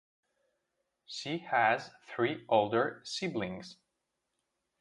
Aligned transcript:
She 1.05 1.37
has 1.51 1.91
three 2.07 2.43
older 2.49 3.01
siblings. 3.05 3.77